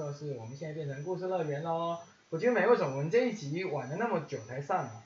[0.00, 1.98] 没错，欢迎大家帮我们宣传说是我们现在变成故事乐园喽。
[2.30, 5.04] 我觉得美为什么我们这一集晚了那么久才上啊？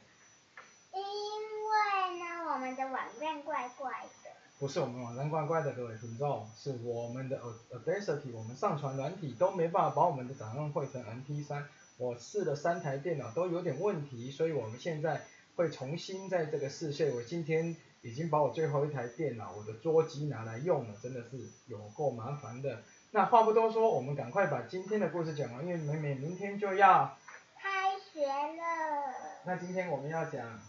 [0.92, 3.90] 因为呢，我们的网站怪怪
[4.22, 4.30] 的。
[4.60, 7.40] 不是我们网站怪怪的，各位听众，是我们的
[7.72, 11.64] Audacity，我们上传软体都没办法把我们的档案汇成 MP3。
[11.96, 15.22] 我试了三台电脑都有点问题，所以我们现在
[15.56, 17.12] 会重新在这个试线。
[17.16, 22.82] 我今天已经把我最后一台电脑，我的桌机拿来用了，真的是有够麻烦的。
[23.14, 27.16] 那话不多说，我们赶快把今天的故事讲完，因为美美明天就要
[27.56, 29.14] 开学了。
[29.44, 30.60] 那今天我们要讲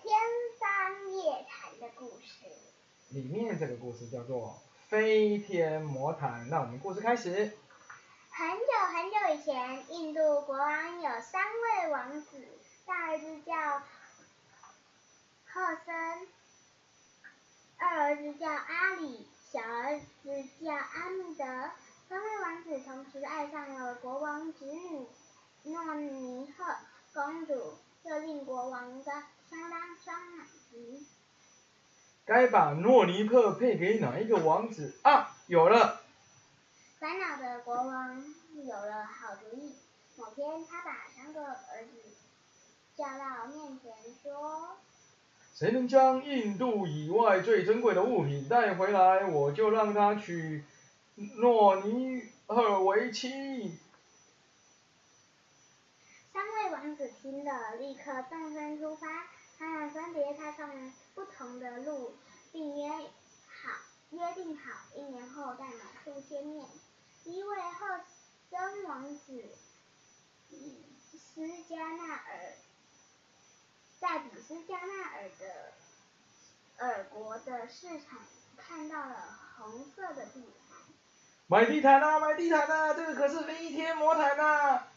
[0.00, 0.18] 天
[0.58, 2.46] 方夜谭的故事。
[3.10, 6.48] 里面这个故事叫做飞天魔毯。
[6.48, 7.30] 那我们故事开始。
[8.30, 8.64] 很久
[8.94, 12.48] 很久以前，印度国王有三位王子，
[12.86, 13.82] 大儿子叫
[15.44, 16.26] 赫森，
[17.80, 20.04] 二儿子叫阿里，小儿子
[20.60, 21.44] 叫阿密德。
[22.08, 25.06] 三位王子同时爱上了国王侄女
[25.62, 26.74] 诺尼赫
[27.14, 30.16] 公主，这令国王的相当伤
[30.70, 31.06] 心。
[32.26, 35.36] 该把诺尼克配给哪一个王子啊？
[35.46, 36.00] 有了。
[36.98, 39.76] 烦恼的国王有了好主意。
[40.16, 41.92] 某天，他把三个儿子
[42.96, 44.76] 叫到面前，说
[45.58, 50.62] ：“谁能将印度以外最珍贵的物品带回来，我就让他娶
[51.16, 53.76] 诺尼尔为妻。”
[56.32, 59.08] 三位王子听了，立刻动身出发。
[59.58, 62.12] 他们分别踏上不同的路，
[62.52, 64.62] 并约好约定好
[64.94, 66.64] 一年后在某处见面。
[67.24, 68.00] 一位赫
[68.48, 69.42] 森王子
[71.18, 72.54] 斯加纳尔
[74.48, 75.72] 斯加纳尔的
[76.78, 78.18] 尔国的市场
[78.56, 80.78] 看到了红色的地毯。
[81.48, 82.94] 买地毯啊，买地毯啊！
[82.94, 84.88] 这个可是飞天魔毯啊！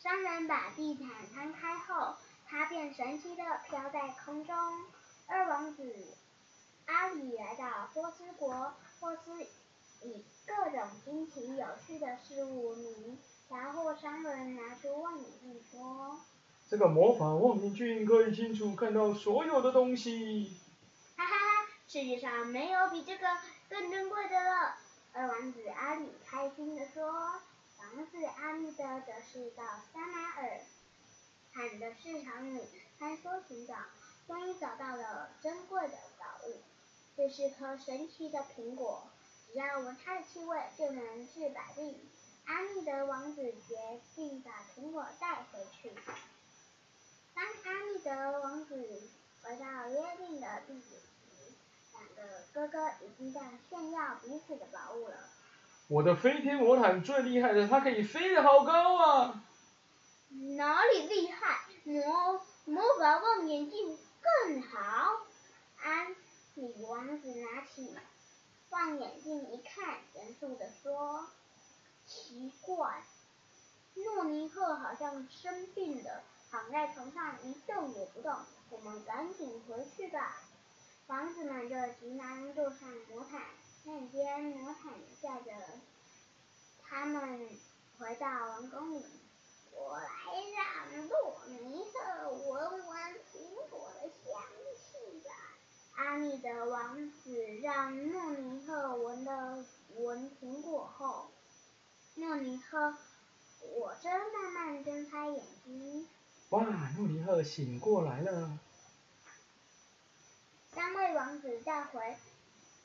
[0.00, 2.16] 商人把地毯摊开后，
[2.48, 4.56] 它便神奇的飘在空中。
[5.28, 6.16] 二王子
[6.86, 9.46] 阿里来到波斯国，波斯。
[10.02, 13.18] 以各种新奇有趣的事物闻名，
[13.48, 16.18] 然后商人拿出望远镜说
[16.68, 20.60] ：“这个魔法望远镜可以清楚看到所有的东西。”
[21.16, 21.68] 哈哈哈！
[21.86, 23.26] 世界上没有比这个
[23.68, 24.76] 更珍贵的了。
[25.12, 27.04] 二王子阿里开心地说
[27.78, 30.60] ：“王子阿密德则是到撒马尔
[31.52, 32.60] 罕的市场里
[32.98, 33.74] 穿梭寻找，
[34.26, 36.62] 终于找到了珍贵的宝物。
[37.16, 39.04] 这是颗神奇的苹果。”
[39.46, 41.94] 只要闻它的气味，就能治百病。
[42.46, 45.92] 阿密德王子决定把苹果带回去。
[47.34, 49.02] 当阿密德王子
[49.42, 51.52] 回到约定的地点时，
[51.92, 55.16] 两个哥哥已经在炫耀彼此的宝物了。
[55.88, 59.44] 我的飞天魔毯最厉害的，它可以飞得好高啊！
[60.56, 61.60] 哪里厉害？
[61.84, 65.26] 魔魔法望远镜更好。
[65.82, 66.06] 阿
[66.54, 67.94] 米王子拿起。
[68.70, 71.26] 望远镜一看，严肃地说
[72.08, 73.04] ：“奇怪，
[73.94, 78.32] 诺尼克好像生病了，躺在床上一动也不动。
[78.70, 80.40] 我们赶紧回去吧。”
[81.08, 83.42] 王子们就急忙坐上魔毯，
[83.82, 85.52] 瞬间魔毯载着
[86.80, 87.50] 他们
[87.98, 89.04] 回到王宫里。
[89.72, 90.08] 我来
[90.54, 92.98] 让诺尼特闻闻
[93.32, 94.40] 苹果的香
[94.78, 95.30] 气吧。
[95.96, 99.64] 阿密德王子让诺尼特闻了
[99.96, 101.32] 闻苹果后，
[102.14, 102.94] 诺尼特
[103.58, 106.08] 果真慢慢睁开眼睛。
[106.54, 106.62] 哇，
[106.96, 108.60] 诺尼赫醒过来了。
[110.72, 112.16] 三位王子带回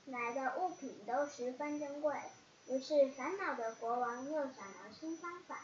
[0.07, 2.15] 来的物品都十分珍贵，
[2.67, 5.59] 于是烦恼的国王又想了新方法。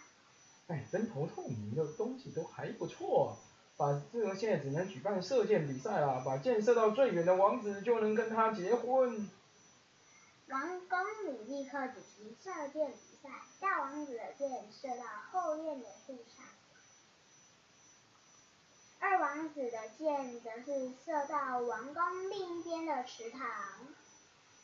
[0.68, 1.46] 哎，真头痛！
[1.50, 3.40] 你的东西都还不错。
[3.76, 9.28] 把这个现在只能举办射箭比赛了，把箭射到最远的王子就能跟他结婚。
[10.50, 13.30] 王宫里立刻举行射箭比赛，
[13.60, 16.46] 大王子的箭射到后院的树上，
[19.08, 23.40] 二王子的箭则是射到王宫另一边的池塘。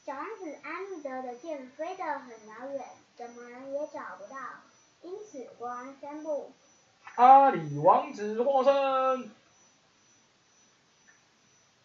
[0.04, 2.84] 小王子阿密德的箭飞得很遥远，
[3.16, 4.38] 怎么也找不到，
[5.04, 6.52] 因此国王宣布。
[7.18, 9.30] 阿里王子获胜。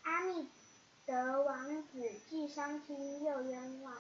[0.04, 0.48] 阿密
[1.04, 3.92] 德王子既伤心又冤枉，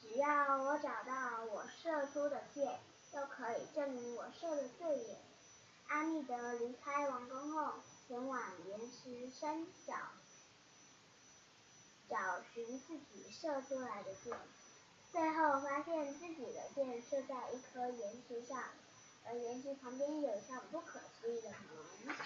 [0.00, 2.78] 只要我找到我射出的箭，
[3.12, 5.16] 就可以证明我射的最远。
[5.94, 7.74] 阿密德离开王宫后，
[8.08, 9.94] 前往岩石山脚，
[12.08, 14.36] 找寻自己射出来的箭。
[15.12, 18.60] 最后发现自己的箭射在一颗岩石上，
[19.24, 22.16] 而岩石旁边有一扇不可思议的门。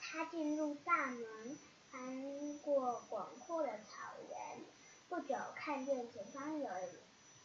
[0.00, 1.58] 他进入大门，
[1.90, 4.64] 穿过广阔的草原，
[5.10, 6.70] 不久看见前方有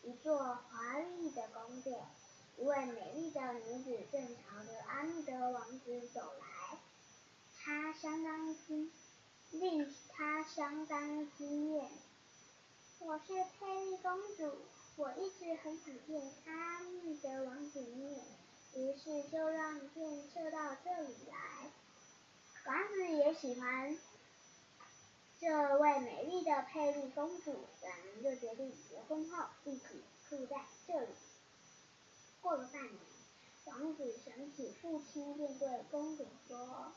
[0.04, 2.00] 一座华丽的宫殿，
[2.62, 6.78] 一位美丽的女子正朝着阿密德王子走来，
[7.58, 8.92] 她相当惊，
[9.50, 11.90] 令她相当惊艳。
[13.00, 14.60] 我是佩丽公主，
[14.96, 18.24] 我一直很想见阿密德王子一面，
[18.76, 21.72] 于是就让箭射到这里来。
[22.68, 23.98] 王子也喜欢
[25.40, 31.08] 这位美丽的佩丽公主，两人就决定结婚后一起住在这里。
[32.42, 33.00] 过了半年，
[33.66, 36.92] 王子想起父亲，便对公主说：“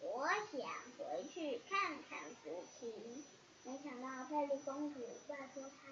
[0.00, 0.60] 我想
[0.98, 3.24] 回去看看父亲。”
[3.64, 5.88] 没想到佩利公主拜托他：“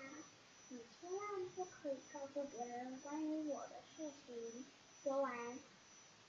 [0.69, 4.65] 你千万不可以告诉别人关于我的事情。”
[5.05, 5.59] 说完。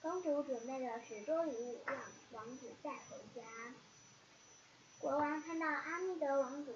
[0.02, 1.96] 公主准备了许多礼物，让
[2.34, 3.42] 王子带回家。
[5.00, 6.74] 国王看到阿密德王子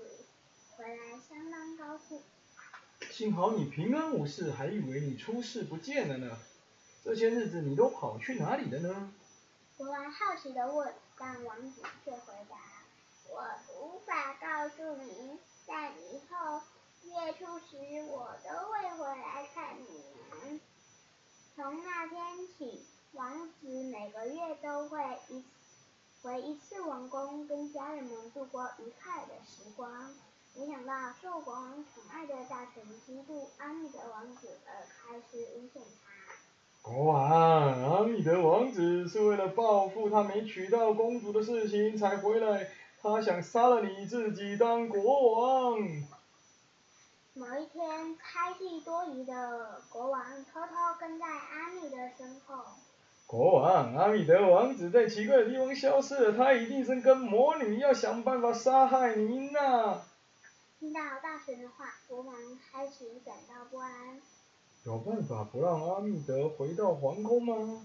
[0.77, 2.24] 回来，相当高兴。
[3.12, 6.38] 幸好你平安无事，还以为你出事不见了呢。
[7.04, 9.14] 这些日子你都跑去哪里了呢？
[9.78, 12.58] 国王好奇的问，但王子却回答
[13.30, 13.44] ：“我
[13.80, 16.62] 无法告诉您，但以后
[17.04, 20.60] 月初时我都会回来看你们。”
[21.56, 22.86] 从那天起。
[23.14, 25.00] 王子每个月都会
[25.30, 25.44] 一
[26.22, 30.14] 回一次王宫，跟家人们度过愉快的时光。
[30.59, 36.09] 没想到受国王宠爱的大臣嫉妒阿密德王子，而开始诬陷他。
[36.81, 42.71] 国王，阿密德王子是为了报复他没娶到公主的事情才回来，
[43.04, 45.80] 他想杀了你自己当国王。
[47.36, 52.63] 某一天，猜忌多疑的国王偷偷跟在阿密德身后。
[53.27, 60.01] 国王，阿米德王子在奇怪的地方消失了，他一定是跟魔女要想办法杀害您呐！
[60.79, 62.35] 听到大神的话，国王
[62.71, 64.21] 开始感到不安。
[64.83, 67.81] 有办法不让阿密德回到皇宫吗？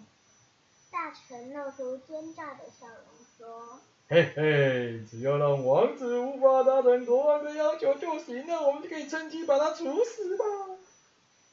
[0.90, 3.80] 大臣露出奸诈的笑容说
[4.10, 10.44] ：“嘿嘿，只要让王子无法达成国王的要求就行了，我们就可以趁机把他处死吧。”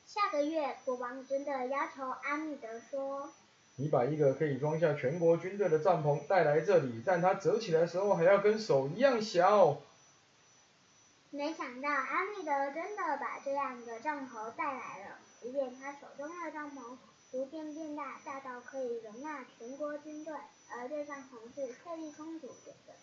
[0.06, 3.30] 下个月，国王真的要求阿密德说。
[3.78, 9.78] 你把一个可以装下全国军队的帐篷带来这里，但它折起来的时候还要跟手一样小。
[11.32, 16.98] 没想到阿密德真的把这样的帐篷带来了，只见他手中的帐篷
[17.32, 20.34] 逐渐变大，大到可以容纳全国军队，
[20.72, 22.98] 而这帐篷是特丽公主给的。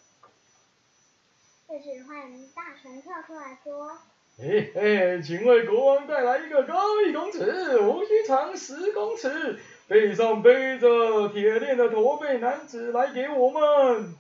[1.69, 3.97] 这时，换大臣跳出来说
[4.39, 14.17] ：“嘿嘿，请为国王带来一个高一公尺、无需长十公尺。”背上背着铁链的驼背男子来给我们。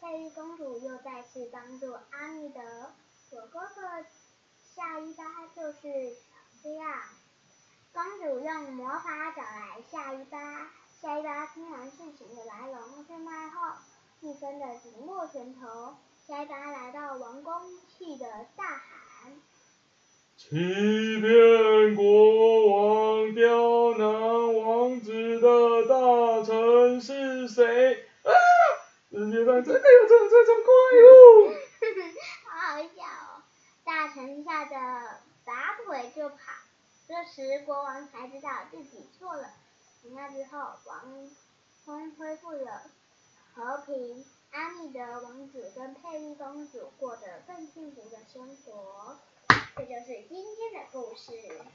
[0.00, 2.60] 佩丽公主又再次帮助阿密德，
[3.40, 4.04] 我哥哥
[4.76, 5.24] 下一巴
[5.56, 6.14] 就是
[6.62, 6.92] 这样。
[7.90, 10.70] 公主用魔法找来下一巴，
[11.00, 13.76] 下一巴听完事情的来龙去脉后，
[14.20, 15.96] 气愤的紧握拳头。
[16.28, 19.32] 下一巴来到王宫，气得大喊。
[20.36, 20.58] 欺
[21.22, 28.06] 骗国王刁难王子的大臣是谁？
[28.22, 28.30] 啊！
[29.10, 30.72] 世界上真的有这这种怪
[31.08, 31.54] 物？
[32.44, 33.42] 好好笑哦！
[33.84, 34.76] 大臣吓得
[35.44, 36.36] 拔腿就跑。
[37.08, 39.54] 这时国王才知道自己错了。
[40.02, 41.30] 从那之后，王
[41.86, 42.82] 宫恢复了
[43.54, 49.18] 和平，阿密德王子跟佩丽公主过着更幸福的生活。
[49.74, 51.32] 这就是今天的故事。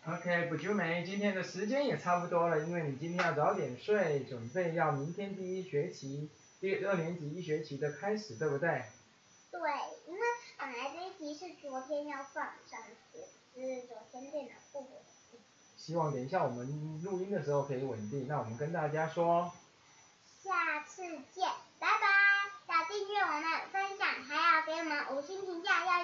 [0.07, 6.29] OK，不久美，今天的时间也差不多了，因为你今天要早点睡，准备要明天第一学期，
[6.59, 8.83] 第二年级一学期的开始，对不对？
[9.49, 9.59] 对，
[10.05, 10.21] 因为
[10.59, 12.79] 本来这一题是昨天要放上
[13.11, 13.19] 去，
[13.55, 14.87] 是昨天电脑不。
[15.85, 16.67] 希望等一下我们
[17.03, 18.27] 录音的时候可以稳定。
[18.27, 19.53] 那我们跟大家说，
[20.43, 22.73] 下次见，拜拜！
[22.73, 25.95] 要订阅我们分享，还要给我们五星评价，要。